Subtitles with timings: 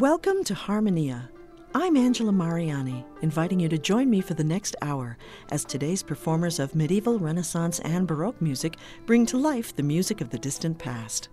[0.00, 1.28] Welcome to Harmonia.
[1.74, 5.18] I'm Angela Mariani, inviting you to join me for the next hour
[5.50, 10.30] as today's performers of medieval, Renaissance, and Baroque music bring to life the music of
[10.30, 11.28] the distant past.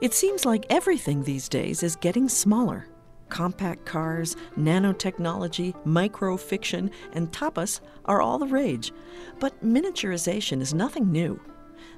[0.00, 2.86] It seems like everything these days is getting smaller.
[3.28, 8.92] Compact cars, nanotechnology, microfiction, and tapas are all the rage.
[9.38, 11.38] But miniaturization is nothing new.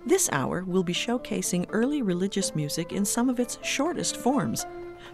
[0.04, 4.66] This hour we'll be showcasing early religious music in some of its shortest forms.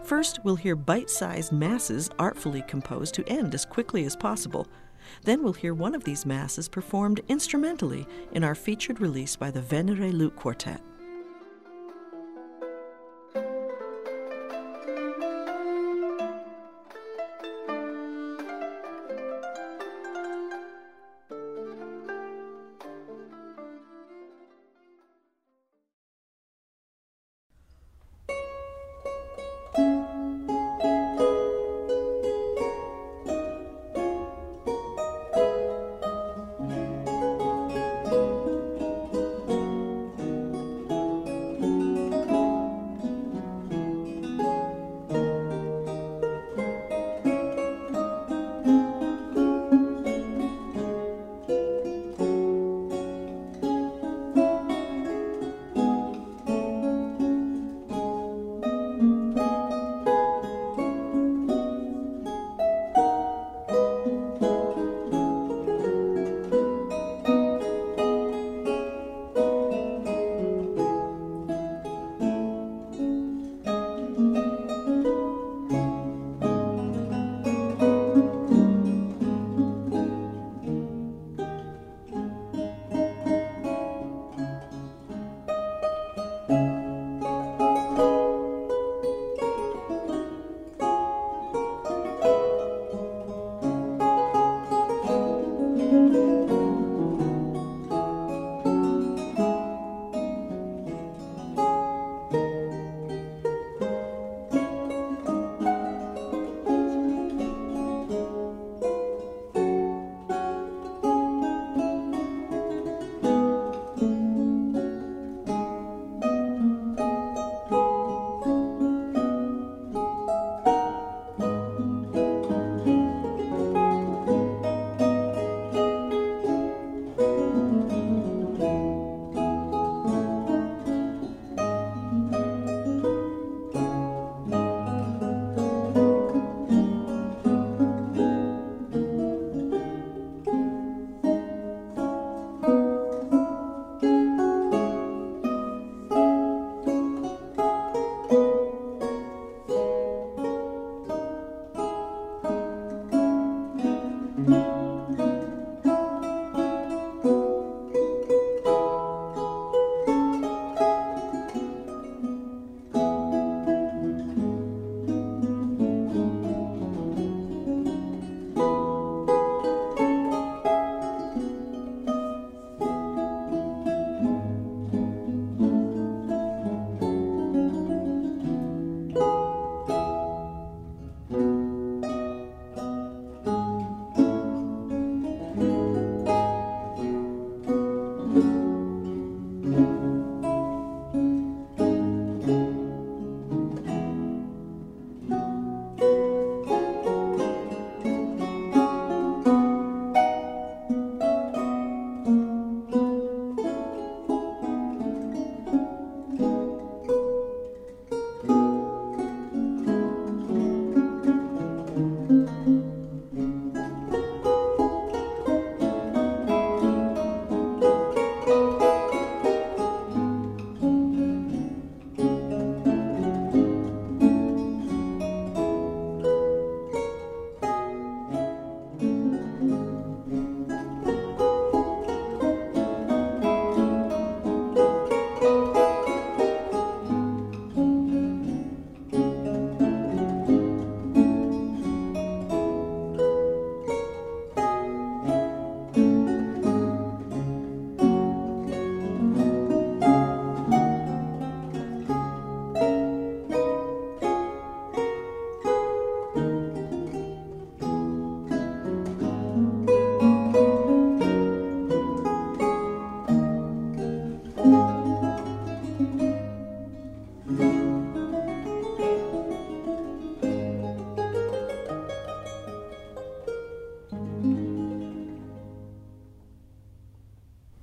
[0.09, 4.67] First, we'll hear bite sized masses artfully composed to end as quickly as possible.
[5.25, 9.61] Then we'll hear one of these masses performed instrumentally in our featured release by the
[9.61, 10.81] Venere Lute Quartet.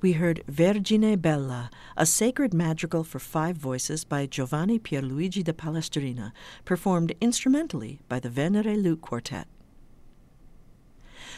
[0.06, 6.32] We heard Vergine Bella, a sacred madrigal for five voices by Giovanni Pierluigi da Palestrina,
[6.64, 9.48] performed instrumentally by the Venere Lute Quartet.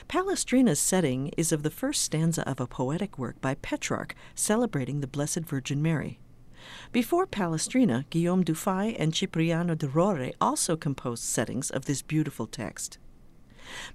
[0.09, 5.07] Palestrina's setting is of the first stanza of a poetic work by Petrarch celebrating the
[5.07, 6.19] Blessed Virgin Mary.
[6.91, 12.97] Before Palestrina, Guillaume Dufay and Cipriano de Rore also composed settings of this beautiful text.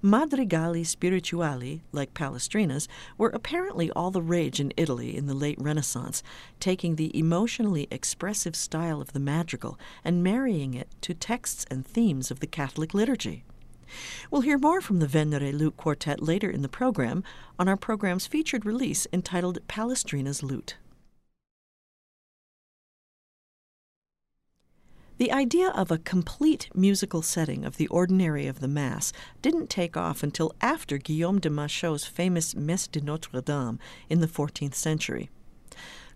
[0.01, 2.87] Madrigali spirituali, like Palestrina's,
[3.17, 6.23] were apparently all the rage in Italy in the late Renaissance,
[6.59, 12.31] taking the emotionally expressive style of the madrigal and marrying it to texts and themes
[12.31, 13.43] of the Catholic liturgy.
[14.31, 17.23] We'll hear more from the Venere Lute Quartet later in the program
[17.59, 20.77] on our program's featured release entitled Palestrina's Lute.
[25.23, 29.95] The idea of a complete musical setting of the ordinary of the Mass didn't take
[29.95, 33.79] off until after Guillaume de Machaut's famous Messe de Notre Dame
[34.09, 35.29] in the 14th century.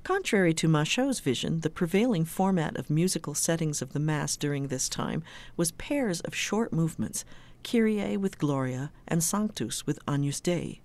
[0.03, 4.89] Contrary to Machaut's vision, the prevailing format of musical settings of the Mass during this
[4.89, 5.23] time
[5.55, 7.23] was pairs of short movements,
[7.63, 10.81] Kyrie with Gloria and Sanctus with Agnus Dei.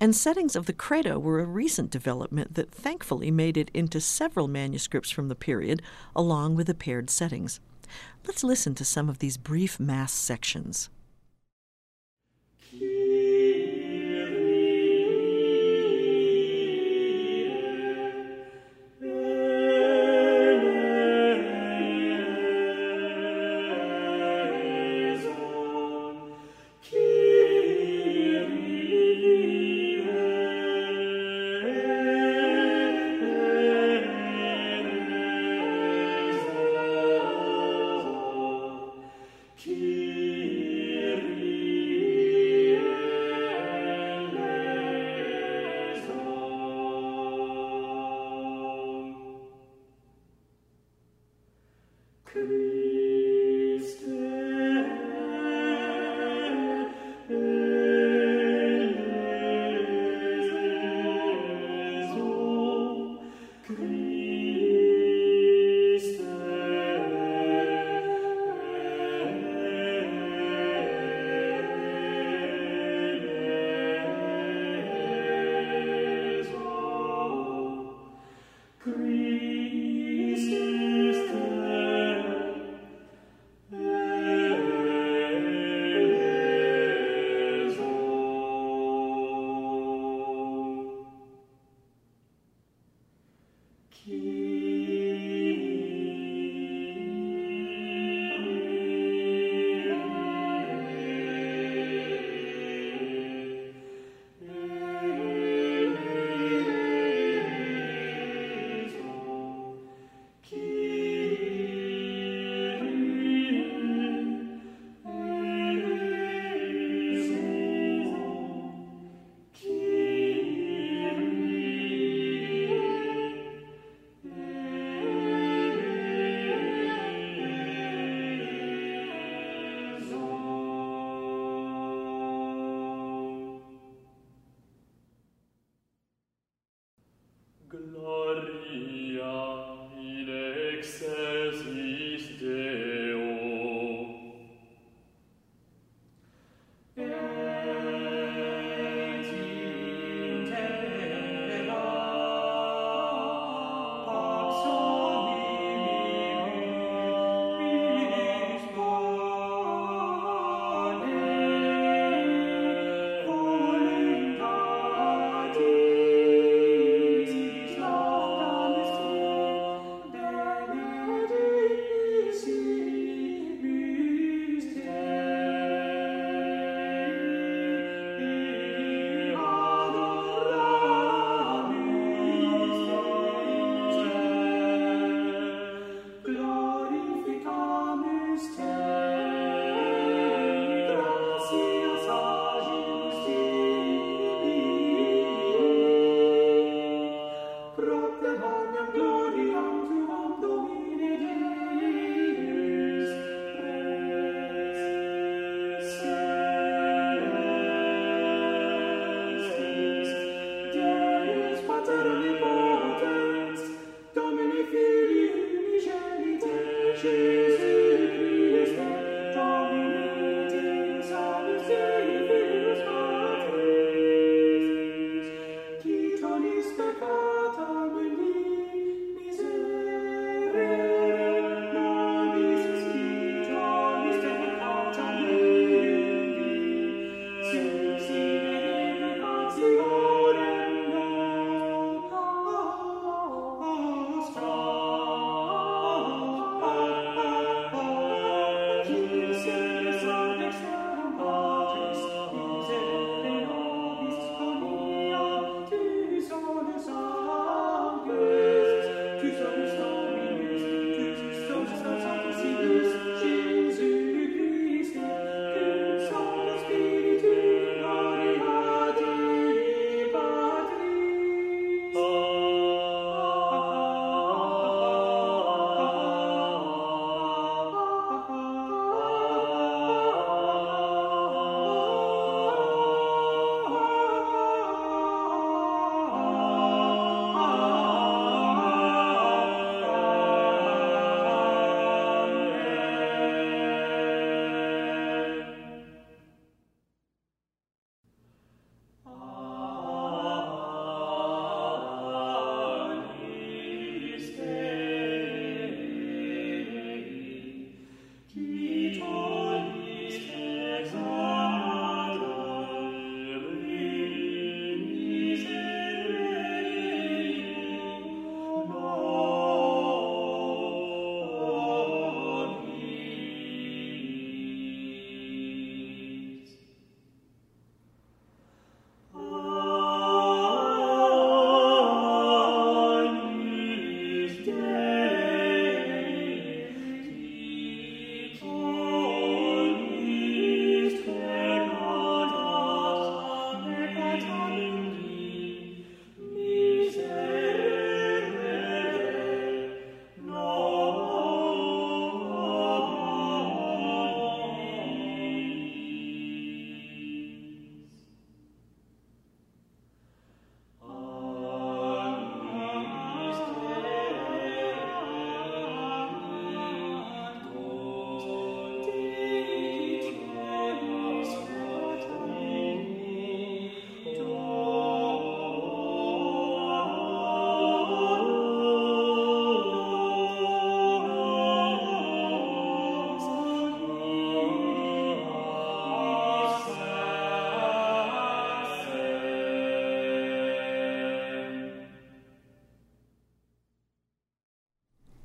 [0.00, 4.48] And settings of the Credo were a recent development that thankfully made it into several
[4.48, 5.82] manuscripts from the period,
[6.14, 7.60] along with the paired settings.
[8.26, 10.88] Let's listen to some of these brief Mass sections.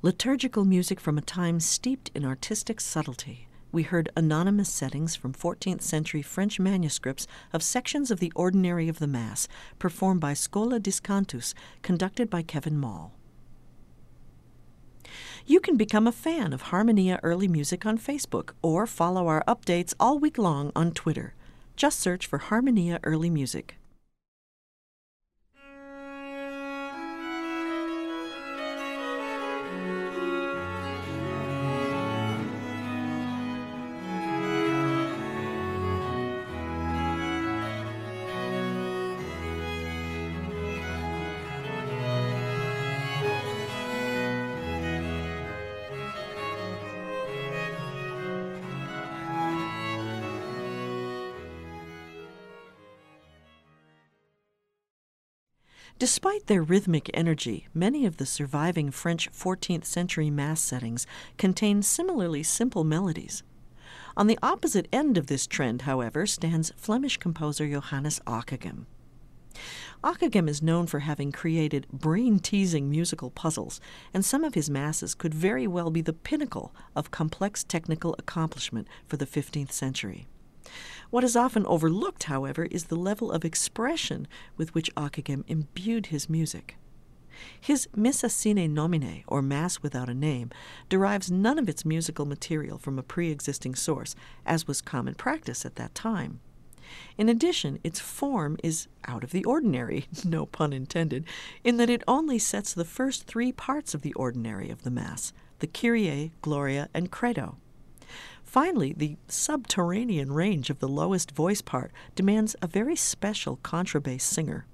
[0.08, 3.46] Liturgical music from a time steeped in artistic subtlety.
[3.70, 9.00] We heard anonymous settings from 14th century French manuscripts of sections of the Ordinary of
[9.00, 9.48] the Mass,
[9.78, 13.12] performed by Schola Discantus, conducted by Kevin Moll.
[15.44, 19.92] You can become a fan of Harmonia Early Music on Facebook or follow our updates
[20.00, 21.34] all week long on Twitter.
[21.76, 23.77] Just search for Harmonia Early Music.
[55.98, 62.44] Despite their rhythmic energy, many of the surviving French 14th century Mass settings contain similarly
[62.44, 63.42] simple melodies.
[64.16, 68.86] On the opposite end of this trend, however, stands Flemish composer Johannes Ockeghem.
[70.04, 73.80] Ockeghem is known for having created brain teasing musical puzzles,
[74.14, 78.86] and some of his masses could very well be the pinnacle of complex technical accomplishment
[79.08, 80.28] for the 15th century.
[81.10, 86.28] What is often overlooked, however, is the level of expression with which Ockeghem imbued his
[86.28, 86.76] music.
[87.60, 90.50] His Missa sine nomine, or Mass without a name,
[90.88, 95.64] derives none of its musical material from a pre existing source, as was common practice
[95.64, 96.40] at that time.
[97.16, 101.24] In addition, its form is out of the ordinary, no pun intended,
[101.64, 105.32] in that it only sets the first three parts of the ordinary of the Mass
[105.60, 107.56] the Kyrie, Gloria, and Credo.
[108.44, 114.66] Finally, the subterranean range of the lowest voice part demands a very special contrabass singer.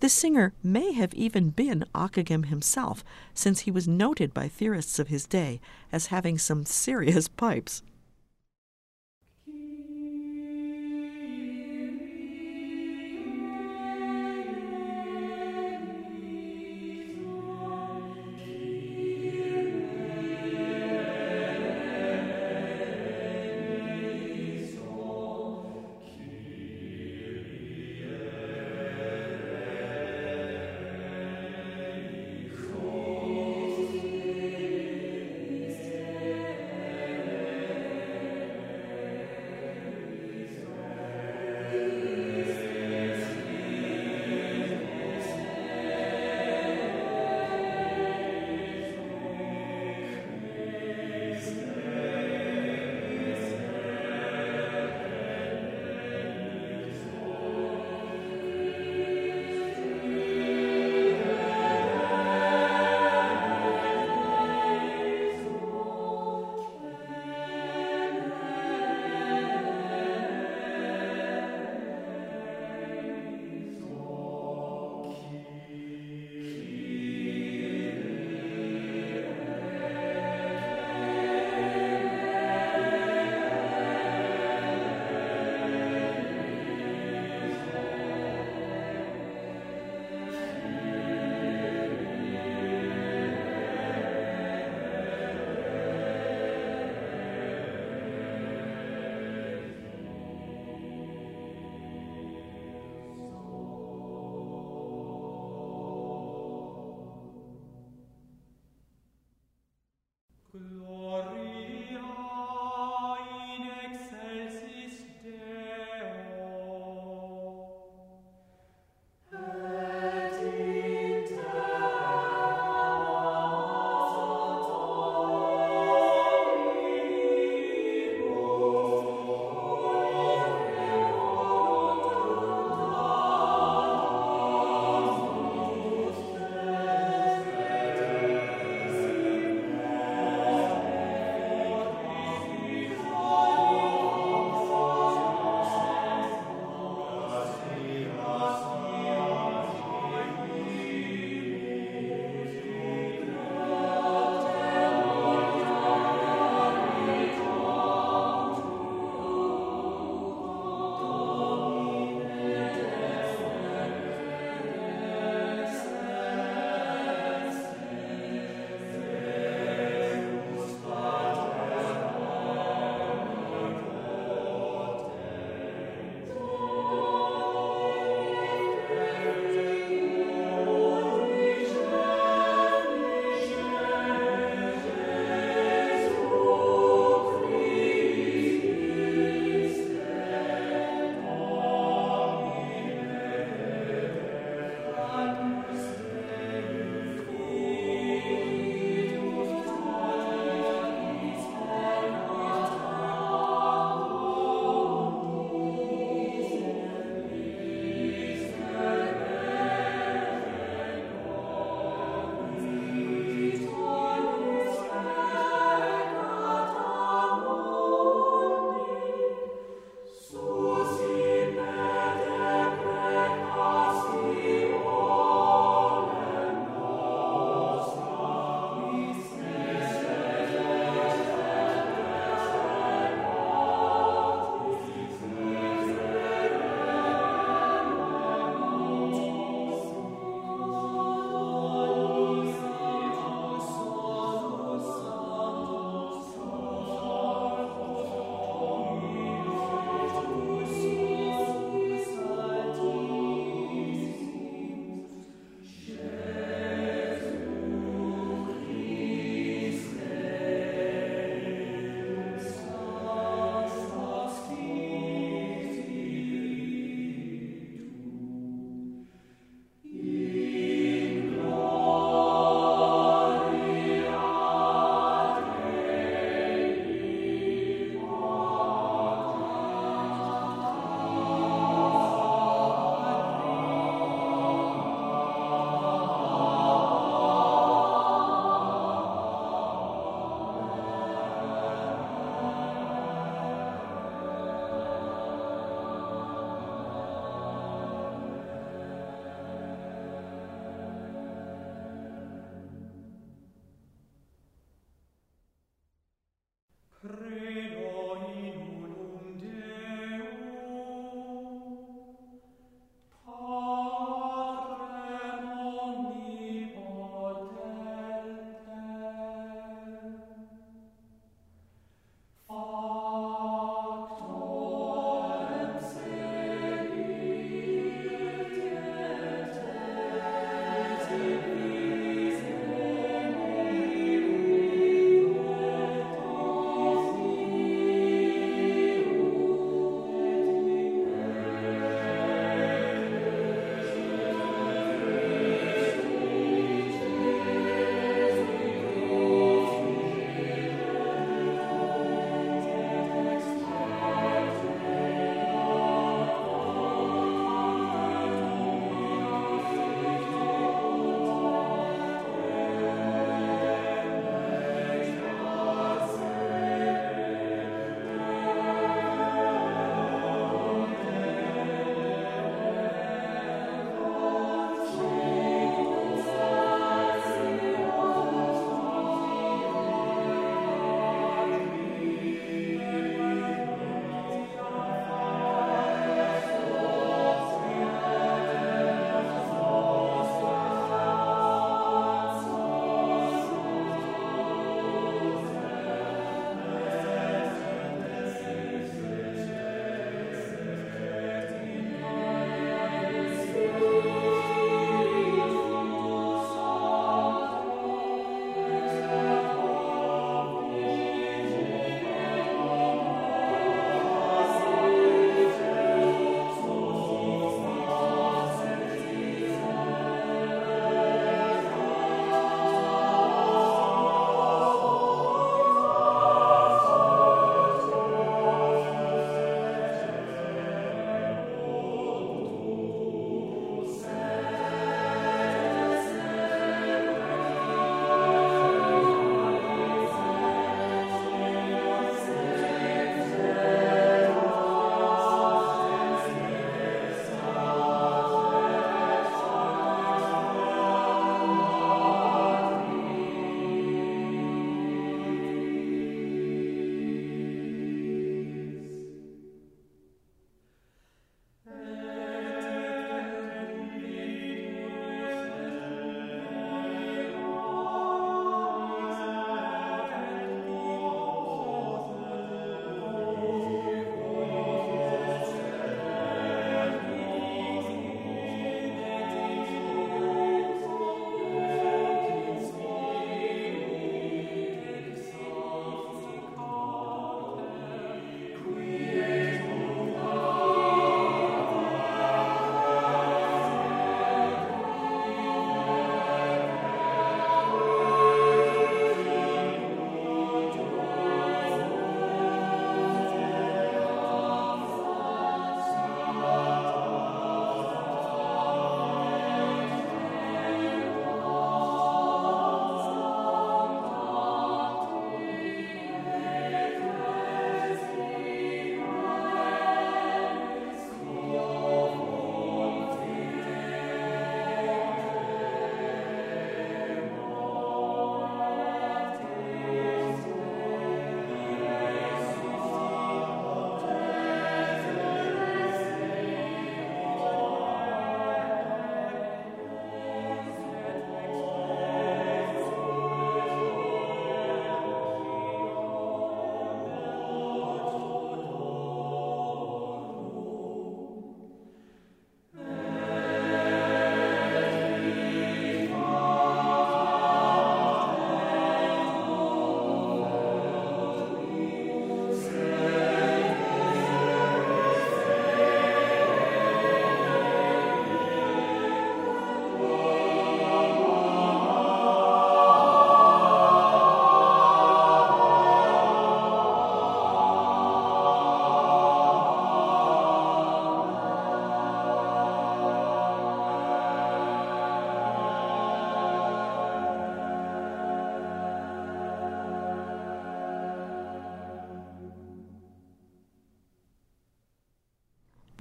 [0.00, 5.08] This singer may have even been Ockeghem himself, since he was noted by theorists of
[5.08, 5.60] his day
[5.92, 7.82] as having some serious pipes.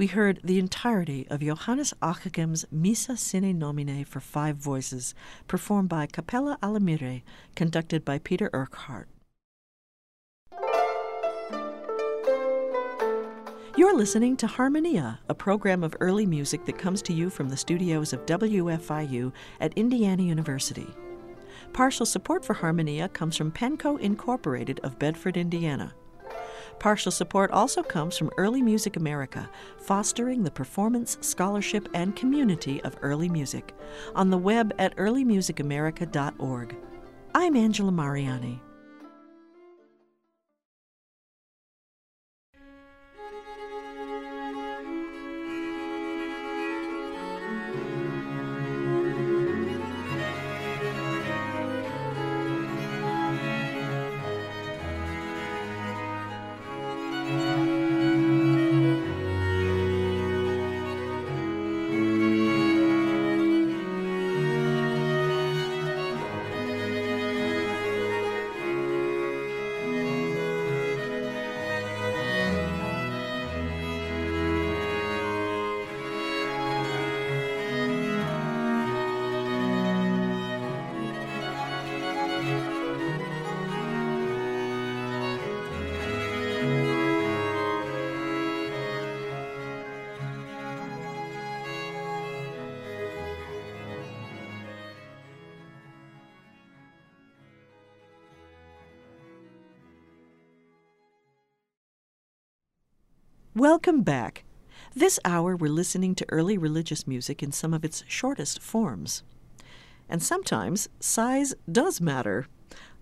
[0.07, 5.13] We heard the entirety of Johannes Ockeghem's Missa Sine Nomine for five voices,
[5.49, 7.23] performed by Capella Alamire,
[7.55, 9.09] conducted by Peter Urquhart.
[13.75, 17.57] You're listening to Harmonia, a program of early music that comes to you from the
[17.57, 20.87] studios of WFIU at Indiana University.
[21.73, 25.93] Partial support for Harmonia comes from Penco Incorporated of Bedford, Indiana.
[26.79, 32.97] Partial support also comes from Early Music America, fostering the performance, scholarship, and community of
[33.01, 33.73] early music,
[34.15, 36.77] on the web at earlymusicamerica.org.
[37.33, 38.61] I'm Angela Mariani.
[103.57, 104.43] Welcome back.
[104.93, 109.23] This hour we're listening to early religious music in some of its shortest forms.
[110.07, 112.45] And sometimes size does matter.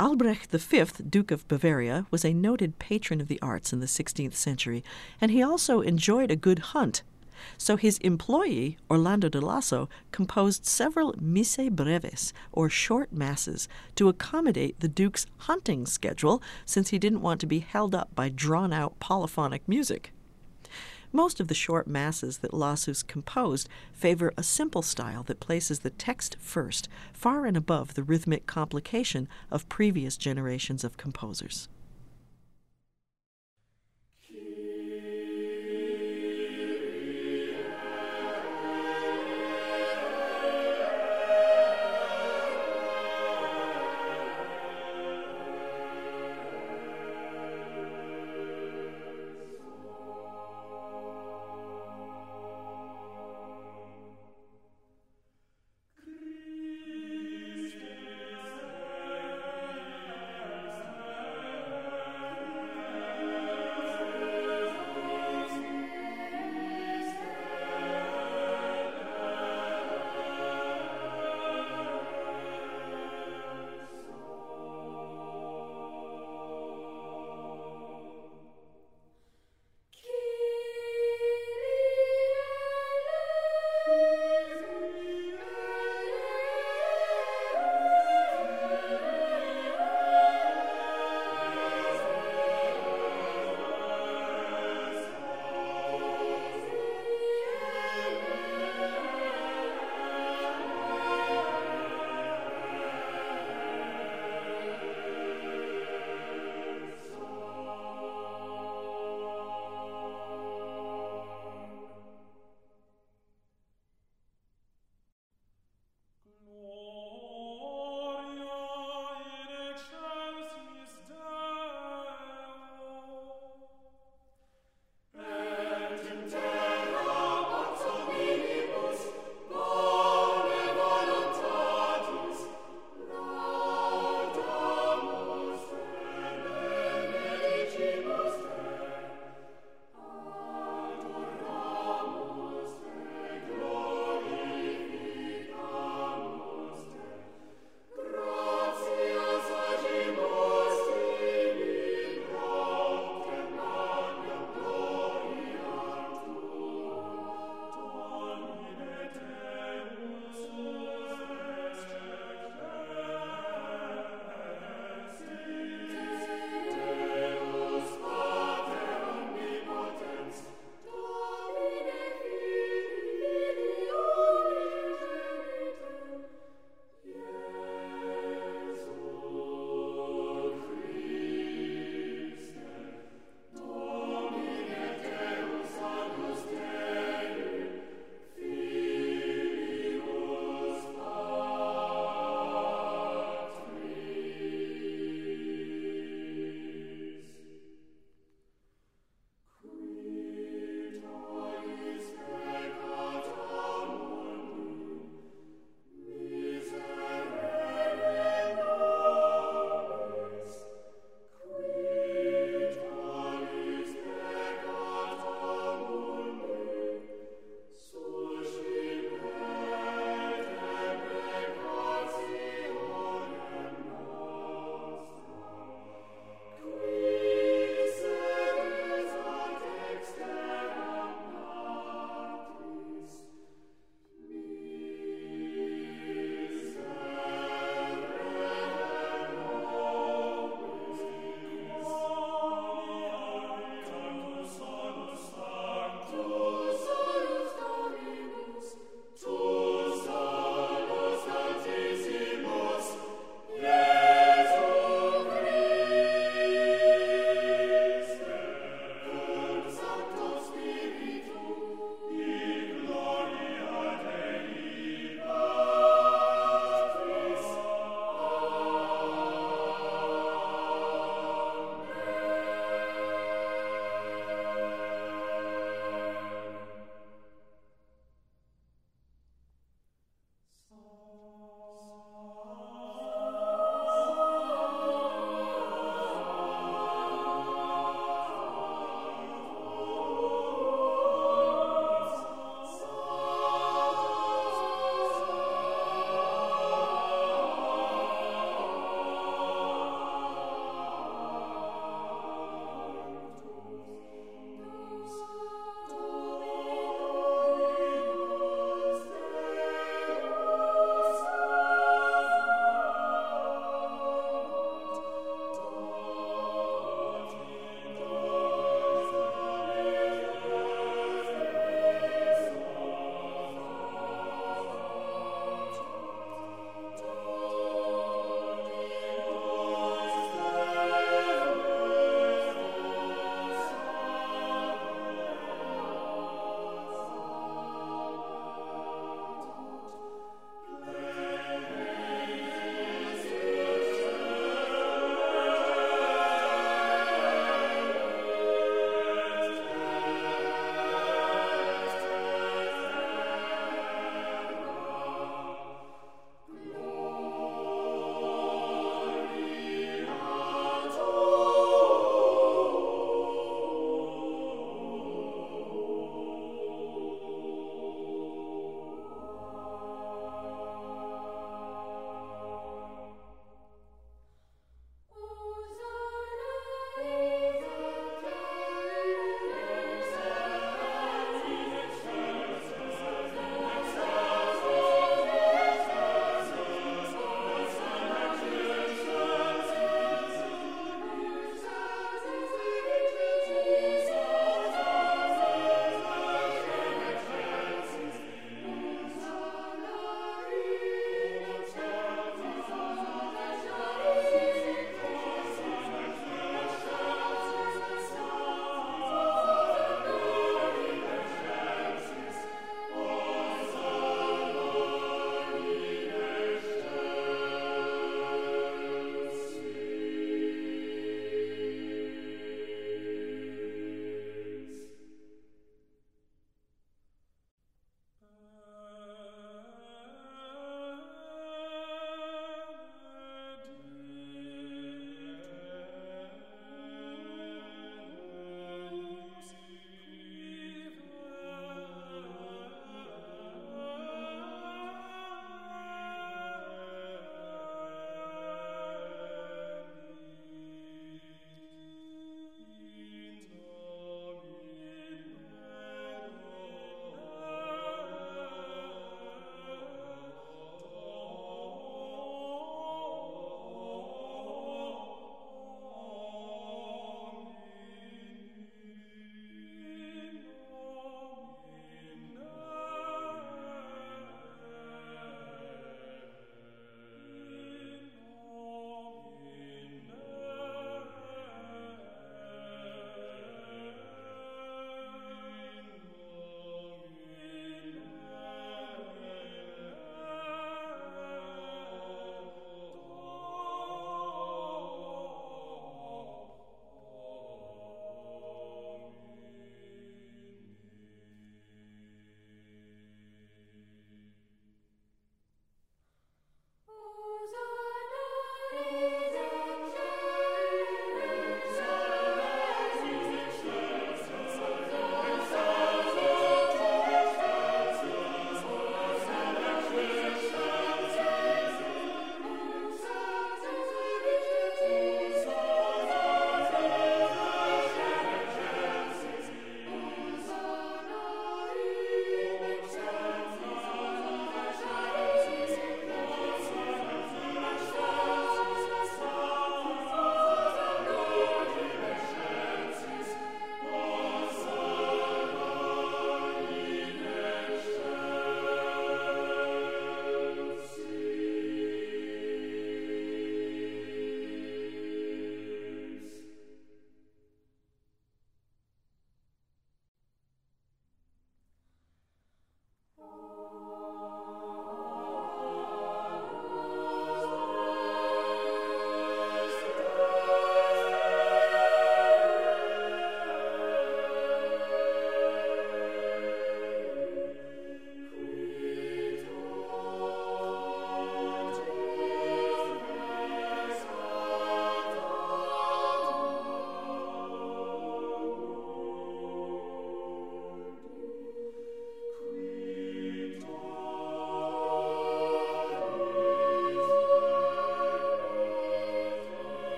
[0.00, 4.32] Albrecht V, Duke of Bavaria, was a noted patron of the arts in the 16th
[4.32, 4.82] century,
[5.20, 7.02] and he also enjoyed a good hunt.
[7.58, 14.80] So his employee, Orlando de Lasso, composed several missae breves, or short masses, to accommodate
[14.80, 18.98] the Duke's hunting schedule, since he didn't want to be held up by drawn out
[18.98, 20.10] polyphonic music.
[21.12, 25.90] Most of the short masses that Lassus composed favor a simple style that places the
[25.90, 31.68] text first, far and above the rhythmic complication of previous generations of composers.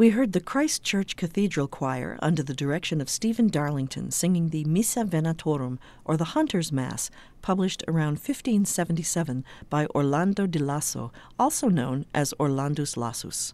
[0.00, 4.64] We heard the Christ Church Cathedral Choir under the direction of Stephen Darlington singing the
[4.64, 7.10] Missa Venatorum, or the Hunter's Mass,
[7.42, 13.52] published around 1577 by Orlando di Lasso, also known as Orlandus Lassus.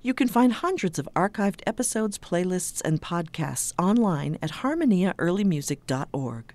[0.00, 6.54] You can find hundreds of archived episodes, playlists, and podcasts online at harmoniaearlymusic.org.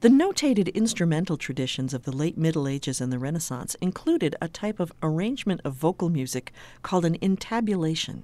[0.00, 4.78] The notated instrumental traditions of the late Middle Ages and the Renaissance included a type
[4.78, 8.22] of arrangement of vocal music called an intabulation.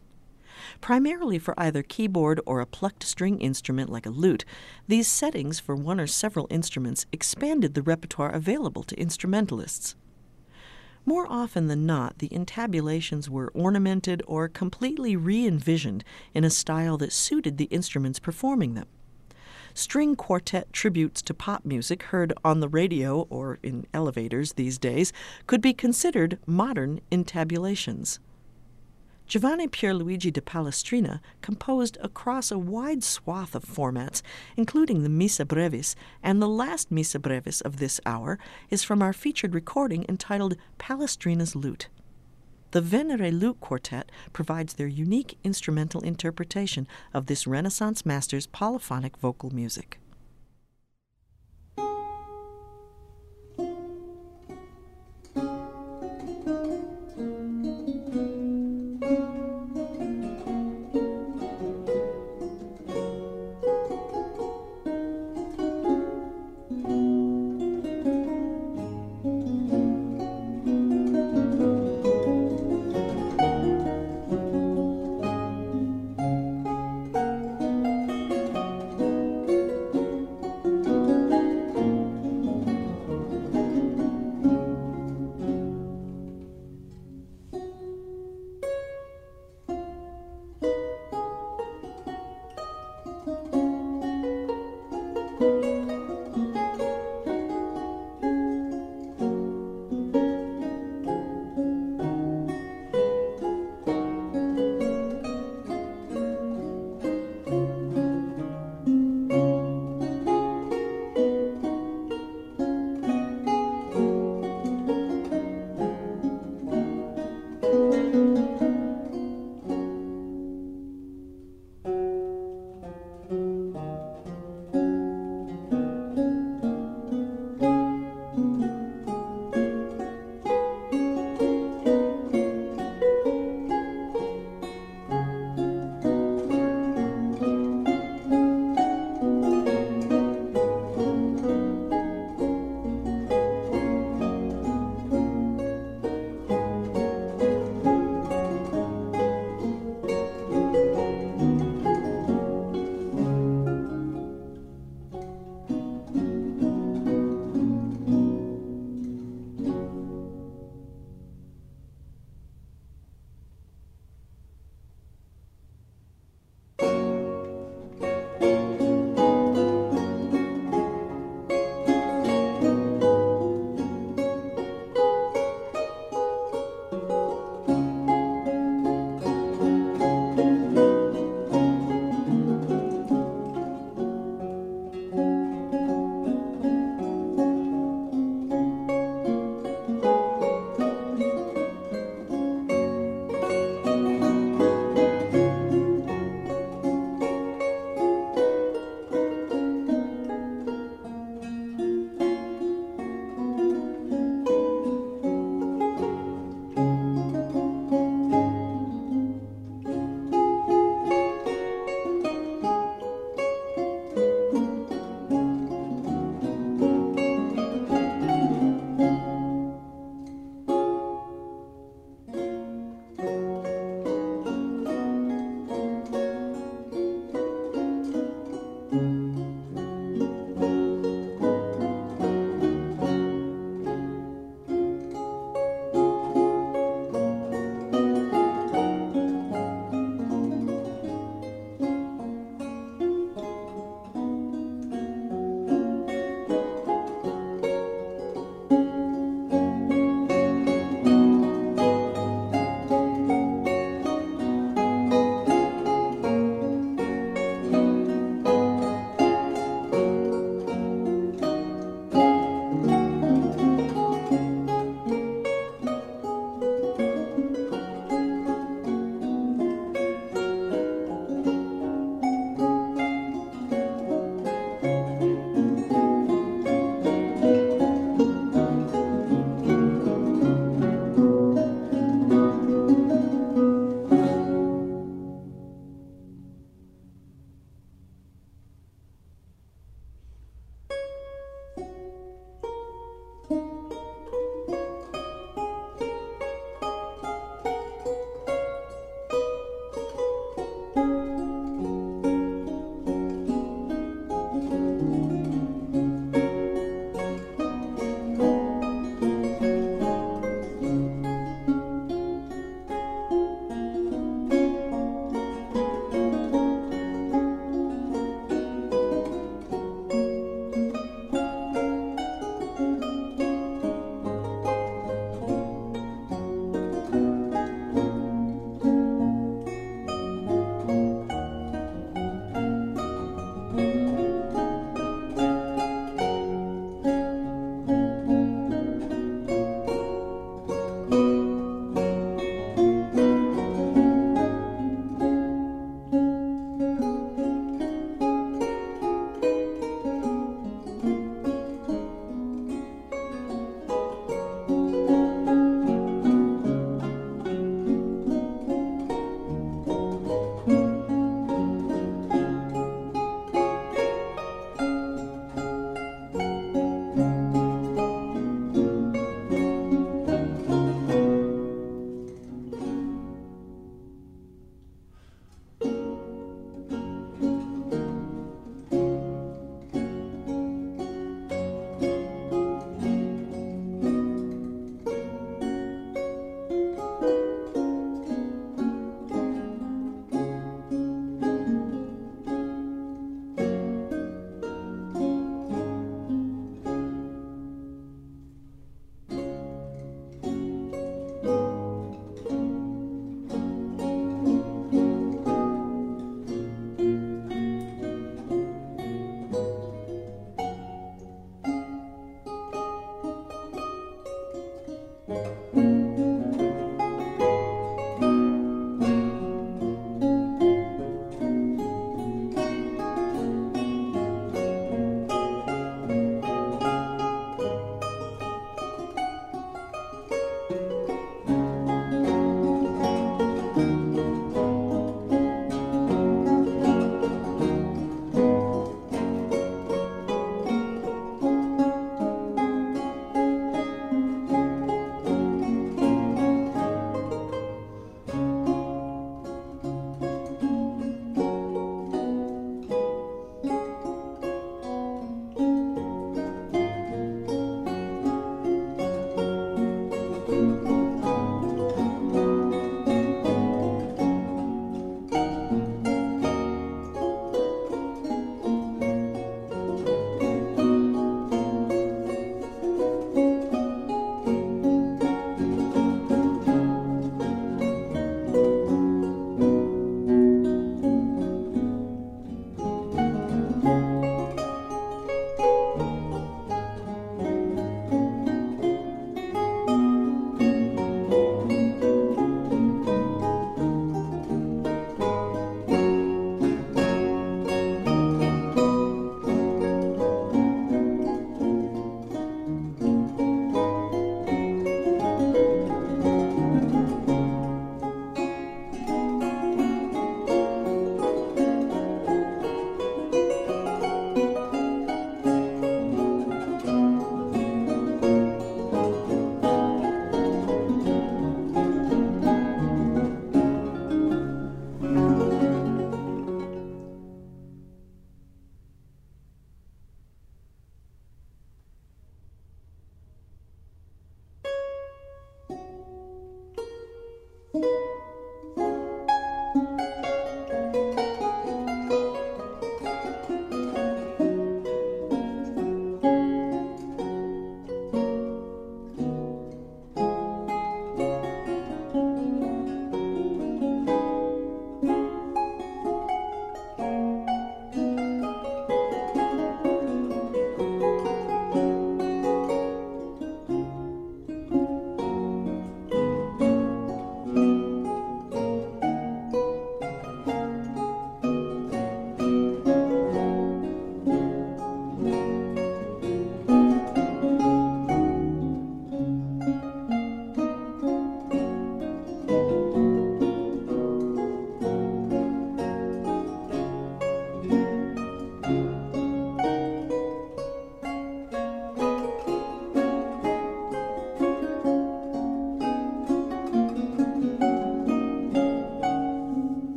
[0.81, 4.45] Primarily for either keyboard or a plucked string instrument like a lute,
[4.87, 9.97] these settings for one or several instruments expanded the repertoire available to instrumentalists.
[11.05, 16.05] More often than not, the intabulations were ornamented or completely re envisioned
[16.35, 18.87] in a style that suited the instruments performing them
[19.75, 25.13] string quartet tributes to pop music heard on the radio or in elevators these days
[25.47, 28.21] could be considered modern intabulations.
[29.27, 34.21] Giovanni Pierluigi da Palestrina composed across a wide swath of formats,
[34.57, 39.15] including the Missa Brevis, and the last Missa Brevis of this hour is from our
[39.15, 41.89] featured recording entitled Palestrina's Lute.
[42.75, 49.51] The Venere Lute Quartet provides their unique instrumental interpretation of this Renaissance master's polyphonic vocal
[49.51, 50.01] music.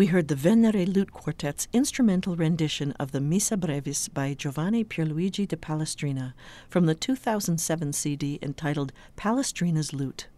[0.00, 5.46] We heard the Venere Lute Quartet's instrumental rendition of the Missa Brevis by Giovanni Pierluigi
[5.46, 6.32] da Palestrina
[6.70, 10.28] from the 2007 CD entitled Palestrina's Lute.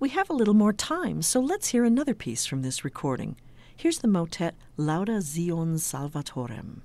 [0.00, 3.36] We have a little more time, so let's hear another piece from this recording.
[3.76, 6.80] Here's the motet Lauda Sion Salvatorem.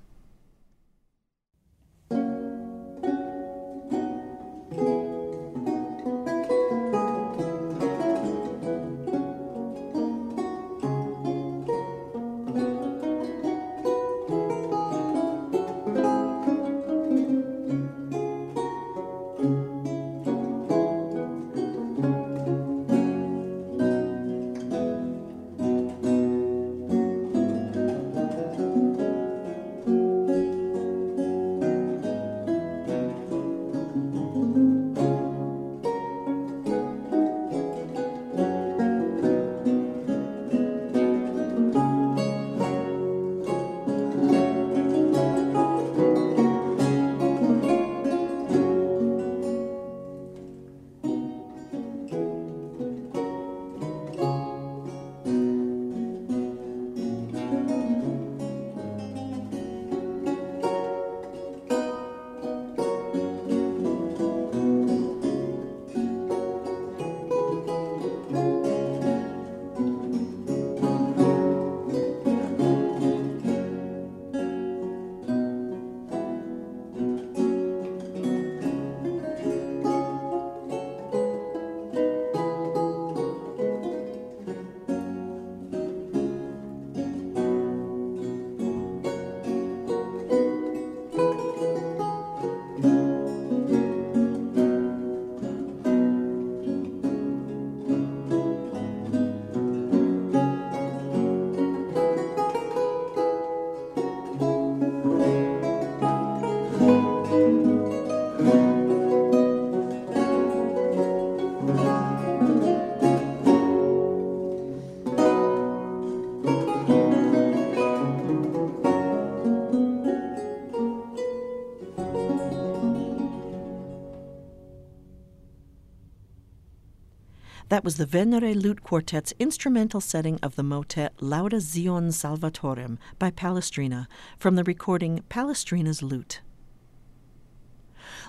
[127.78, 133.30] That was the Venere Lute Quartet's instrumental setting of the motet Lauda Sion Salvatorem by
[133.30, 136.40] Palestrina from the recording Palestrina's Lute.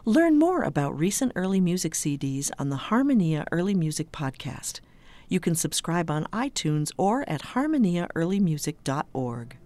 [0.05, 4.81] Learn more about recent early music CDs on the Harmonia Early Music Podcast.
[5.29, 9.57] You can subscribe on iTunes or at harmoniaearlymusic.org.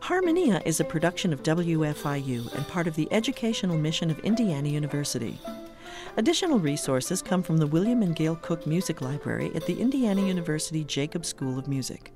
[0.00, 5.38] Harmonia is a production of WFIU and part of the educational mission of Indiana University.
[6.18, 10.82] Additional resources come from the William and Gail Cook Music Library at the Indiana University
[10.82, 12.10] Jacobs School of Music.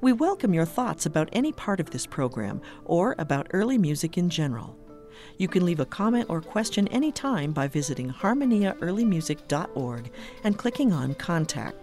[0.00, 4.28] We welcome your thoughts about any part of this program or about early music in
[4.28, 4.76] general.
[5.36, 10.10] You can leave a comment or question anytime by visiting harmoniaearlymusic.org
[10.42, 11.76] and clicking on Contact.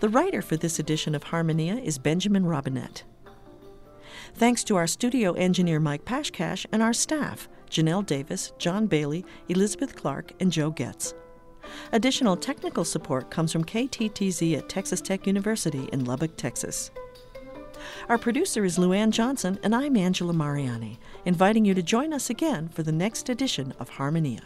[0.00, 3.04] The writer for this edition of Harmonia is Benjamin Robinette.
[4.34, 9.96] Thanks to our studio engineer Mike Pashkash and our staff, Janelle Davis, John Bailey, Elizabeth
[9.96, 11.14] Clark, and Joe Getz.
[11.92, 16.90] Additional technical support comes from KTTZ at Texas Tech University in Lubbock, Texas.
[18.08, 22.68] Our producer is Luann Johnson, and I'm Angela Mariani, inviting you to join us again
[22.68, 24.42] for the next edition of Harmonia.